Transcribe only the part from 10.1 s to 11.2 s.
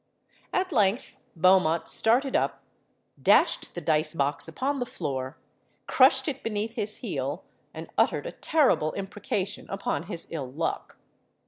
ill luck.